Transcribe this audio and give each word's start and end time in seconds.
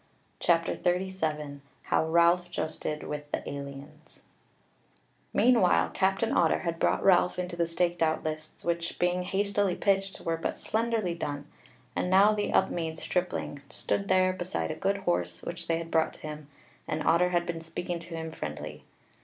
CHAPTER 0.39 0.75
37 0.75 1.61
How 1.83 2.03
Ralph 2.07 2.49
Justed 2.51 3.03
With 3.03 3.29
the 3.29 3.47
Aliens 3.47 4.23
Meanwhile 5.31 5.91
Captain 5.93 6.31
Otter 6.31 6.61
had 6.61 6.79
brought 6.79 7.03
Ralph 7.03 7.37
into 7.37 7.55
the 7.55 7.67
staked 7.67 8.01
out 8.01 8.23
lists, 8.23 8.65
which, 8.65 8.97
being 8.97 9.21
hastily 9.21 9.75
pitched, 9.75 10.19
were 10.21 10.37
but 10.37 10.57
slenderly 10.57 11.13
done, 11.13 11.45
and 11.95 12.09
now 12.09 12.33
the 12.33 12.51
Upmeads 12.51 13.03
stripling 13.03 13.61
stood 13.69 14.07
there 14.07 14.33
beside 14.33 14.71
a 14.71 14.75
good 14.75 14.97
horse 14.97 15.43
which 15.43 15.67
they 15.67 15.77
had 15.77 15.91
brought 15.91 16.13
to 16.13 16.21
him, 16.27 16.47
and 16.87 17.03
Otter 17.03 17.29
had 17.29 17.45
been 17.45 17.61
speaking 17.61 17.99
to 17.99 18.15
him 18.15 18.31
friendly. 18.31 18.83